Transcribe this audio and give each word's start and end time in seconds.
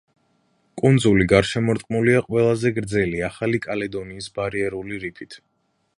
კუნძული 0.81 1.27
გარშემორტყმულია 1.33 2.23
ყველაზე 2.29 2.73
გრძელი 2.79 3.23
ახალი 3.29 3.63
კალედონიის 3.67 4.33
ბარიერული 4.39 5.03
რიფით. 5.05 5.39